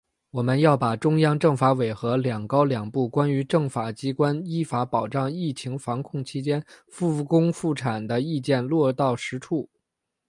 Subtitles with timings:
[0.31, 9.69] 我们要把中央政法委和‘两高两部’《关于政法机关依法保障疫情防控期间复工复产的意见》落到实处